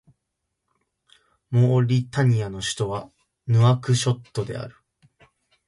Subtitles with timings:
[1.51, 3.11] モーリタニアの首都は
[3.45, 4.75] ヌアクショットである